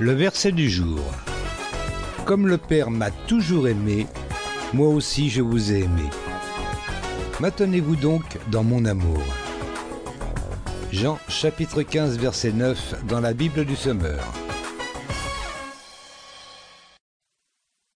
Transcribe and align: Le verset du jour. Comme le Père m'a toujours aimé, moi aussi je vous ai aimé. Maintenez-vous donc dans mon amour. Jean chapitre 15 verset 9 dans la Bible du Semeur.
Le 0.00 0.12
verset 0.12 0.52
du 0.52 0.68
jour. 0.68 1.00
Comme 2.24 2.46
le 2.46 2.56
Père 2.58 2.90
m'a 2.90 3.10
toujours 3.10 3.68
aimé, 3.68 4.06
moi 4.72 4.88
aussi 4.88 5.30
je 5.30 5.42
vous 5.42 5.72
ai 5.72 5.80
aimé. 5.80 6.08
Maintenez-vous 7.40 7.96
donc 7.96 8.38
dans 8.50 8.64
mon 8.64 8.84
amour. 8.84 9.22
Jean 10.92 11.18
chapitre 11.28 11.82
15 11.82 12.18
verset 12.18 12.52
9 12.52 13.04
dans 13.06 13.20
la 13.20 13.32
Bible 13.32 13.64
du 13.64 13.76
Semeur. 13.76 14.22